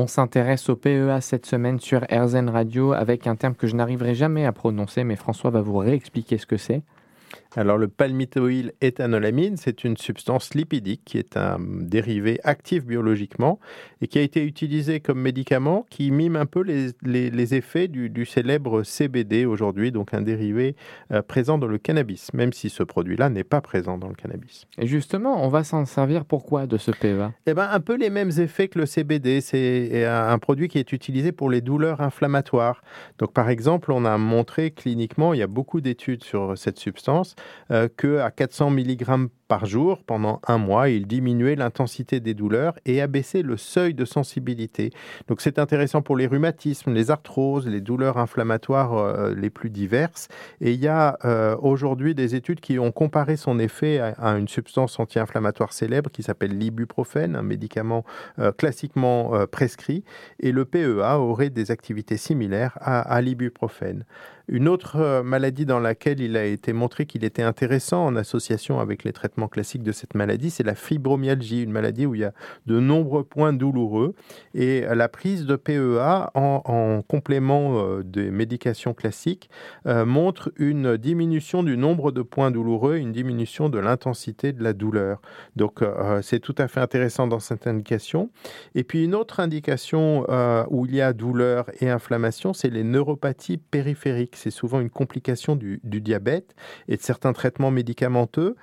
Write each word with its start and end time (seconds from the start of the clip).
On 0.00 0.06
s'intéresse 0.06 0.68
au 0.68 0.76
PEA 0.76 1.20
cette 1.20 1.44
semaine 1.44 1.80
sur 1.80 2.02
RZN 2.08 2.50
Radio 2.50 2.92
avec 2.92 3.26
un 3.26 3.34
terme 3.34 3.56
que 3.56 3.66
je 3.66 3.74
n'arriverai 3.74 4.14
jamais 4.14 4.46
à 4.46 4.52
prononcer, 4.52 5.02
mais 5.02 5.16
François 5.16 5.50
va 5.50 5.60
vous 5.60 5.76
réexpliquer 5.76 6.38
ce 6.38 6.46
que 6.46 6.56
c'est. 6.56 6.82
Alors 7.56 7.78
le 7.78 7.88
palmitoyl 7.88 8.72
éthanolamine, 8.82 9.56
c'est 9.56 9.82
une 9.82 9.96
substance 9.96 10.54
lipidique 10.54 11.02
qui 11.04 11.18
est 11.18 11.36
un 11.36 11.58
dérivé 11.58 12.40
actif 12.44 12.84
biologiquement 12.84 13.58
et 14.02 14.06
qui 14.06 14.18
a 14.18 14.22
été 14.22 14.44
utilisé 14.44 15.00
comme 15.00 15.20
médicament 15.20 15.86
qui 15.88 16.10
mime 16.10 16.36
un 16.36 16.44
peu 16.44 16.62
les, 16.62 17.54
effets 17.54 17.88
du, 17.88 18.26
célèbre 18.26 18.82
CBD 18.82 19.46
aujourd'hui, 19.46 19.92
donc 19.92 20.12
un 20.12 20.20
dérivé 20.20 20.76
euh, 21.12 21.22
présent 21.22 21.56
dans 21.56 21.66
le 21.66 21.78
cannabis, 21.78 22.32
même 22.34 22.52
si 22.52 22.68
ce 22.68 22.82
produit-là 22.82 23.30
n'est 23.30 23.44
pas 23.44 23.62
présent 23.62 23.96
dans 23.96 24.08
le 24.08 24.14
cannabis. 24.14 24.66
Et 24.76 24.86
justement, 24.86 25.42
on 25.42 25.48
va 25.48 25.64
s'en 25.64 25.86
servir 25.86 26.26
pourquoi 26.26 26.66
de 26.66 26.76
ce 26.76 26.90
PEA 26.90 27.32
Eh 27.46 27.54
bien, 27.54 27.70
un 27.70 27.80
peu 27.80 27.96
les 27.96 28.10
mêmes 28.10 28.30
effets 28.38 28.68
que 28.68 28.78
le 28.78 28.86
CBD. 28.86 29.40
C'est 29.40 30.04
un 30.04 30.38
produit 30.38 30.68
qui 30.68 30.78
est 30.78 30.92
utilisé 30.92 31.32
pour 31.32 31.48
les 31.48 31.62
douleurs 31.62 32.02
inflammatoires. 32.02 32.82
Donc 33.18 33.32
par 33.32 33.48
exemple, 33.48 33.92
on 33.92 34.04
a 34.04 34.18
montré 34.18 34.70
cliniquement, 34.70 35.32
il 35.32 35.40
y 35.40 35.42
a 35.42 35.46
beaucoup 35.46 35.80
d'études 35.80 36.24
sur 36.24 36.58
cette 36.58 36.78
substance, 36.78 37.34
que 37.96 38.18
à 38.18 38.30
400 38.30 38.70
mg 38.70 39.28
par 39.48 39.66
jour 39.66 39.98
pendant 40.04 40.40
un 40.46 40.58
mois, 40.58 40.90
il 40.90 41.06
diminuait 41.06 41.56
l'intensité 41.56 42.20
des 42.20 42.34
douleurs 42.34 42.74
et 42.84 43.00
abaissait 43.00 43.42
le 43.42 43.56
seuil 43.56 43.94
de 43.94 44.04
sensibilité. 44.04 44.90
Donc 45.26 45.40
c'est 45.40 45.58
intéressant 45.58 46.02
pour 46.02 46.16
les 46.16 46.26
rhumatismes, 46.26 46.92
les 46.92 47.10
arthroses, 47.10 47.66
les 47.66 47.80
douleurs 47.80 48.18
inflammatoires 48.18 48.96
euh, 48.96 49.34
les 49.34 49.50
plus 49.50 49.70
diverses. 49.70 50.28
Et 50.60 50.72
il 50.72 50.80
y 50.80 50.88
a 50.88 51.18
euh, 51.24 51.56
aujourd'hui 51.60 52.14
des 52.14 52.34
études 52.34 52.60
qui 52.60 52.78
ont 52.78 52.92
comparé 52.92 53.36
son 53.36 53.58
effet 53.58 53.98
à, 53.98 54.28
une 54.36 54.48
substance 54.48 55.00
anti-inflammatoire 55.00 55.72
célèbre 55.72 56.10
qui 56.10 56.22
s'appelle 56.22 56.56
l'ibuprofène, 56.56 57.34
un 57.34 57.42
médicament 57.42 58.04
classiquement 58.58 59.32
prescrit. 59.50 60.04
Et 60.40 60.52
le 60.52 60.64
PEA 60.64 61.18
aurait 61.18 61.50
des 61.50 61.70
activités 61.70 62.16
similaires 62.16 62.76
à 62.80 63.20
l'ibuprofène. 63.22 64.04
Une 64.48 64.66
autre 64.66 65.20
maladie 65.22 65.66
dans 65.66 65.78
laquelle 65.78 66.20
il 66.20 66.34
a 66.36 66.44
été 66.44 66.72
montré 66.72 67.04
qu'il 67.04 67.22
était 67.22 67.42
intéressant 67.42 68.06
en 68.06 68.16
association 68.16 68.80
avec 68.80 69.04
les 69.04 69.12
traitements 69.12 69.37
classiques 69.46 69.84
de 69.84 69.92
cette 69.92 70.16
maladie, 70.16 70.50
c'est 70.50 70.64
la 70.64 70.74
fibromyalgie, 70.74 71.62
une 71.62 71.70
maladie 71.70 72.06
où 72.06 72.16
il 72.16 72.22
y 72.22 72.24
a 72.24 72.32
de 72.66 72.80
nombreux 72.80 73.22
points 73.22 73.52
douloureux. 73.52 74.14
Et 74.54 74.80
la 74.80 75.08
prise 75.08 75.46
de 75.46 75.54
PEA 75.54 76.30
en, 76.34 77.02
complément 77.06 77.78
euh, 77.78 78.02
des 78.02 78.30
médications 78.30 78.94
classiques 78.94 79.50
euh, 79.86 80.04
montre 80.04 80.52
une 80.56 80.96
diminution 80.96 81.62
du 81.62 81.76
nombre 81.76 82.12
de 82.12 82.22
points 82.22 82.50
douloureux, 82.50 82.96
une 82.96 83.12
diminution 83.12 83.68
de 83.68 83.78
l'intensité 83.78 84.52
de 84.52 84.62
la 84.62 84.72
douleur. 84.72 85.20
Donc 85.56 85.82
euh, 85.82 86.22
c'est 86.22 86.40
tout 86.40 86.54
à 86.58 86.68
fait 86.68 86.80
intéressant 86.80 87.26
dans 87.26 87.40
cette 87.40 87.66
indication. 87.66 88.30
Et 88.74 88.84
puis 88.84 89.04
une 89.04 89.14
autre 89.14 89.40
indication 89.40 90.26
où 90.70 90.86
il 90.86 90.94
y 90.94 91.00
a 91.00 91.12
douleur 91.12 91.66
et 91.80 91.90
inflammation, 91.90 92.52
c'est 92.52 92.70
les 92.70 92.84
neuropathies 92.84 93.58
périphériques. 93.58 94.36
C'est 94.36 94.50
souvent 94.50 94.80
une 94.80 94.90
complication 94.90 95.56
du, 95.56 95.80
diabète 95.84 96.54
et 96.88 96.96
de 96.96 97.02
certains 97.02 97.32
traitements 97.32 97.70
médicamenteux. 97.70 98.56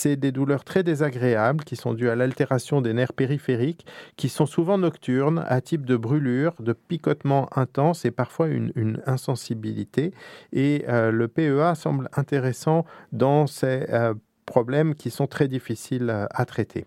C'est 0.00 0.16
des 0.16 0.32
douleurs 0.32 0.64
très 0.64 0.82
désagréables 0.82 1.62
qui 1.62 1.76
sont 1.76 1.92
dues 1.92 2.08
à 2.08 2.16
l'altération 2.16 2.80
des 2.80 2.94
nerfs 2.94 3.12
périphériques, 3.12 3.84
qui 4.16 4.30
sont 4.30 4.46
souvent 4.46 4.78
nocturnes, 4.78 5.44
à 5.46 5.60
type 5.60 5.84
de 5.84 5.94
brûlure, 5.94 6.54
de 6.58 6.72
picotement 6.72 7.48
intense 7.54 8.06
et 8.06 8.10
parfois 8.10 8.48
une, 8.48 9.02
insensibilité. 9.06 10.12
Et 10.54 10.84
euh, 10.88 11.10
le 11.10 11.28
PEA 11.28 11.74
semble 11.74 12.08
intéressant 12.16 12.86
dans 13.12 13.46
ces 13.46 13.86
euh, 13.90 14.14
problèmes 14.46 14.94
qui 14.94 15.10
sont 15.10 15.26
très 15.26 15.48
difficiles 15.48 16.26
à 16.30 16.44
traiter. 16.46 16.86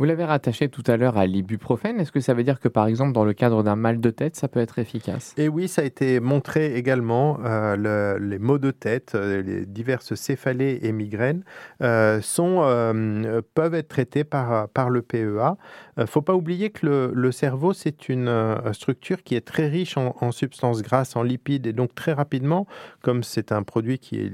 Vous 0.00 0.06
l'avez 0.06 0.24
rattaché 0.24 0.70
tout 0.70 0.82
à 0.86 0.96
l'heure 0.96 1.18
à 1.18 1.26
l'ibuprofène. 1.26 2.00
Est-ce 2.00 2.10
que 2.10 2.20
ça 2.20 2.32
veut 2.32 2.42
dire 2.42 2.58
que, 2.58 2.68
par 2.68 2.86
exemple, 2.86 3.12
dans 3.12 3.26
le 3.26 3.34
cadre 3.34 3.62
d'un 3.62 3.76
mal 3.76 4.00
de 4.00 4.08
tête, 4.08 4.34
ça 4.34 4.48
peut 4.48 4.60
être 4.60 4.78
efficace? 4.78 5.34
Et 5.36 5.46
oui, 5.46 5.68
ça 5.68 5.82
a 5.82 5.84
été 5.84 6.20
montré 6.20 6.74
également. 6.74 7.38
Euh, 7.44 8.18
les 8.18 8.38
maux 8.38 8.56
de 8.56 8.70
tête, 8.70 9.12
euh, 9.14 9.42
les 9.42 9.66
diverses 9.66 10.14
céphalées 10.14 10.78
et 10.80 10.92
migraines 10.92 11.44
euh, 11.82 12.22
sont, 12.22 12.60
peuvent 13.52 13.74
être 13.74 13.88
traités 13.88 14.24
par, 14.24 14.70
par 14.70 14.88
le 14.88 15.02
PEA. 15.02 15.58
Il 15.98 16.04
ne 16.04 16.06
faut 16.06 16.22
pas 16.22 16.34
oublier 16.34 16.70
que 16.70 17.10
le, 17.14 17.30
cerveau, 17.30 17.74
c'est 17.74 18.08
une 18.08 18.56
structure 18.72 19.22
qui 19.22 19.34
est 19.34 19.46
très 19.46 19.68
riche 19.68 19.98
en, 19.98 20.16
en, 20.22 20.32
substances 20.32 20.80
grasses, 20.80 21.14
en 21.14 21.22
lipides. 21.22 21.66
Et 21.66 21.74
donc, 21.74 21.94
très 21.94 22.14
rapidement, 22.14 22.66
comme 23.02 23.22
c'est 23.22 23.52
un 23.52 23.62
produit 23.62 23.98
qui 23.98 24.18
est 24.18 24.32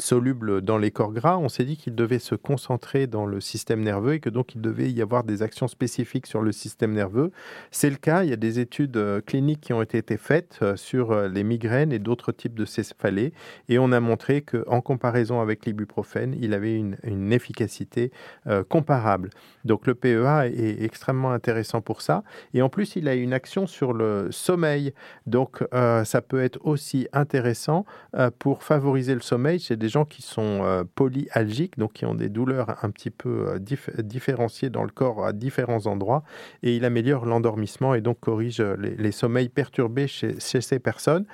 soluble 0.00 0.60
dans 0.60 0.76
les 0.76 0.90
corps 0.90 1.12
gras, 1.12 1.38
on 1.38 1.48
s'est 1.48 1.64
dit 1.64 1.76
qu'il 1.76 1.94
devait 1.94 2.18
se 2.18 2.34
concentrer 2.34 3.06
dans 3.06 3.26
le 3.26 3.40
système 3.40 3.80
nerveux 3.80 4.14
et 4.14 4.20
que 4.20 4.28
donc 4.28 4.56
il 4.56 4.60
devait 4.60 4.90
y 4.90 5.02
avoir 5.02 5.03
des 5.24 5.42
actions 5.42 5.68
spécifiques 5.68 6.26
sur 6.26 6.42
le 6.42 6.52
système 6.52 6.92
nerveux. 6.92 7.30
C'est 7.70 7.90
le 7.90 7.96
cas, 7.96 8.24
il 8.24 8.30
y 8.30 8.32
a 8.32 8.36
des 8.36 8.58
études 8.58 8.96
euh, 8.96 9.20
cliniques 9.20 9.60
qui 9.60 9.72
ont 9.72 9.82
été 9.82 10.16
faites 10.16 10.58
euh, 10.62 10.76
sur 10.76 11.12
euh, 11.12 11.28
les 11.28 11.44
migraines 11.44 11.92
et 11.92 11.98
d'autres 11.98 12.32
types 12.32 12.54
de 12.54 12.64
céphalées, 12.64 13.32
et 13.68 13.78
on 13.78 13.92
a 13.92 14.00
montré 14.00 14.42
qu'en 14.42 14.80
comparaison 14.80 15.40
avec 15.40 15.66
l'ibuprofène, 15.66 16.34
il 16.40 16.54
avait 16.54 16.76
une, 16.76 16.96
efficacité 17.34 18.12
comparable. 18.68 19.30
Donc 19.64 19.86
le 19.86 19.94
PEA 19.94 20.46
est 20.46 20.82
extrêmement 20.84 21.32
intéressant 21.32 21.80
pour 21.80 22.00
ça, 22.00 22.22
et 22.52 22.62
en 22.62 22.68
plus 22.68 22.96
il 22.96 23.08
a 23.08 23.14
une 23.14 23.32
action 23.32 23.66
sur 23.66 23.92
le 23.92 24.28
sommeil, 24.30 24.92
donc 25.26 25.64
ça 25.72 26.22
peut 26.22 26.40
être 26.42 26.58
aussi 26.64 27.08
intéressant 27.12 27.86
pour 28.38 28.62
favoriser 28.62 29.14
le 29.14 29.20
sommeil 29.20 29.58
chez 29.58 29.76
des 29.76 29.88
gens 29.88 30.04
qui 30.04 30.22
sont 30.22 30.86
polyalgiques, 30.94 31.78
donc 31.78 31.94
qui 31.94 32.04
ont 32.04 32.14
des 32.14 32.28
douleurs 32.28 32.84
un 32.84 32.90
petit 32.90 33.10
peu 33.10 33.58
différenciées 33.58 34.70
dans 34.70 34.84
le 34.84 34.90
corps 34.94 35.26
à 35.26 35.32
différents 35.32 35.86
endroits 35.86 36.22
et 36.62 36.76
il 36.76 36.84
améliore 36.84 37.26
l'endormissement 37.26 37.94
et 37.94 38.00
donc 38.00 38.20
corrige 38.20 38.60
les, 38.60 39.12
sommeils 39.12 39.48
perturbés 39.48 40.06
chez, 40.06 40.38
ces 40.38 40.78
personnes. 40.78 41.26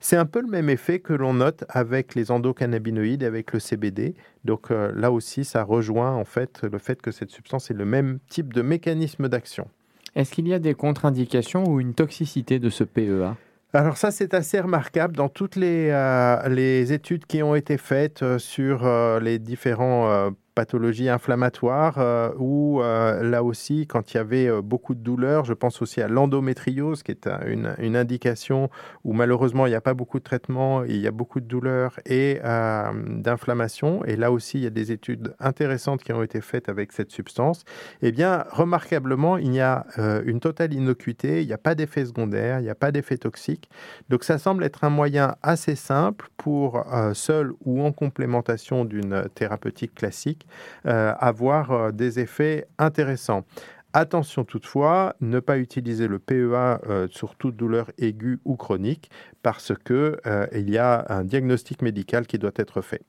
C'est 0.00 0.16
un 0.16 0.26
peu 0.26 0.40
le 0.40 0.48
même 0.48 0.68
effet 0.68 1.00
que 1.00 1.12
l'on 1.12 1.34
note 1.34 1.64
avec 1.68 2.14
les 2.14 2.30
endocannabinoïdes, 2.30 3.24
avec 3.24 3.52
le 3.52 3.58
CBD. 3.58 4.14
Donc 4.44 4.70
euh, 4.70 4.92
là 4.94 5.10
aussi, 5.10 5.44
ça 5.44 5.64
rejoint 5.64 6.14
en 6.14 6.24
fait 6.24 6.62
le 6.62 6.78
fait 6.78 7.00
que 7.00 7.10
cette 7.10 7.30
substance 7.30 7.70
est 7.70 7.74
le 7.74 7.86
même 7.86 8.18
type 8.28 8.52
de 8.52 8.62
mécanisme 8.62 9.28
d'action. 9.28 9.68
Est-ce 10.14 10.32
qu'il 10.32 10.48
y 10.48 10.54
a 10.54 10.58
des 10.58 10.74
contre-indications 10.74 11.64
ou 11.68 11.80
une 11.80 11.94
toxicité 11.94 12.58
de 12.58 12.70
ce 12.70 12.84
PEA 12.84 13.36
alors 13.72 13.98
ça, 13.98 14.10
c'est 14.10 14.32
assez 14.32 14.58
remarquable 14.58 15.16
dans 15.16 15.28
toutes 15.28 15.56
les, 15.56 15.90
euh, 15.90 16.48
les, 16.48 16.94
études 16.94 17.26
qui 17.26 17.42
ont 17.42 17.54
été 17.54 17.76
faites 17.76 18.22
euh, 18.22 18.38
sur 18.38 18.88
les 19.20 19.38
différents 19.38 20.30
pathologie 20.56 21.10
inflammatoire 21.10 21.98
euh, 21.98 22.30
ou 22.38 22.80
euh, 22.80 23.22
là 23.22 23.44
aussi, 23.44 23.86
quand 23.86 24.12
il 24.12 24.16
y 24.16 24.20
avait 24.20 24.48
euh, 24.48 24.62
beaucoup 24.62 24.94
de 24.94 25.00
douleurs, 25.00 25.44
je 25.44 25.52
pense 25.52 25.82
aussi 25.82 26.00
à 26.00 26.08
l'endométriose, 26.08 27.02
qui 27.02 27.12
est 27.12 27.28
une, 27.46 27.94
indication 27.96 28.70
où 29.04 29.12
malheureusement 29.12 29.66
il 29.66 29.70
n'y 29.70 29.76
a 29.76 29.80
pas 29.80 29.94
beaucoup 29.94 30.18
de 30.18 30.24
traitements, 30.24 30.82
il 30.84 30.96
y 30.96 31.06
a 31.06 31.10
beaucoup 31.10 31.40
de 31.40 31.46
douleurs 31.46 32.00
et 32.06 32.40
d'inflammation. 32.42 34.04
Et 34.04 34.16
là 34.16 34.32
aussi, 34.32 34.58
il 34.58 34.64
y 34.64 34.66
a 34.66 34.70
des 34.70 34.92
études 34.92 35.34
intéressantes 35.38 36.02
qui 36.02 36.12
ont 36.12 36.22
été 36.22 36.40
faites 36.40 36.68
avec 36.68 36.92
cette 36.92 37.10
substance. 37.10 37.64
Eh 38.02 38.12
bien, 38.12 38.44
remarquablement, 38.50 39.36
il 39.36 39.54
y 39.54 39.60
a 39.60 39.86
une 40.24 40.40
totale 40.40 40.72
innocuité, 40.72 41.42
il 41.42 41.46
n'y 41.46 41.52
a 41.52 41.58
pas 41.58 41.74
d'effet 41.74 42.04
secondaire, 42.04 42.60
il 42.60 42.64
n'y 42.64 42.70
a 42.70 42.74
pas 42.74 42.92
d'effet 42.92 43.18
toxique. 43.18 43.68
Donc 44.08 44.24
ça 44.24 44.38
semble 44.38 44.64
être 44.64 44.84
un 44.84 44.90
moyen 44.90 45.36
assez 45.42 45.76
simple 45.76 46.28
pour, 46.36 46.84
seul 47.14 47.52
ou 47.64 47.82
en 47.82 47.92
complémentation 47.92 48.84
d'une 48.84 49.24
thérapeutique 49.34 49.94
classique, 49.94 50.45
euh, 50.86 51.14
avoir 51.18 51.72
euh, 51.72 51.90
des 51.92 52.20
effets 52.20 52.66
intéressants. 52.78 53.44
Attention 53.92 54.44
toutefois, 54.44 55.16
ne 55.20 55.40
pas 55.40 55.58
utiliser 55.58 56.06
le 56.06 56.18
PEA 56.18 56.80
euh, 56.88 57.08
sur 57.10 57.34
toute 57.36 57.56
douleur 57.56 57.90
aiguë 57.98 58.40
ou 58.44 58.56
chronique 58.56 59.10
parce 59.42 59.72
qu'il 59.84 60.18
il 60.52 60.70
y 60.70 60.76
a 60.76 61.06
un 61.08 61.24
diagnostic 61.24 61.80
médical 61.80 62.26
qui 62.26 62.38
doit 62.38 62.52
être 62.56 62.82
fait. 62.82 63.02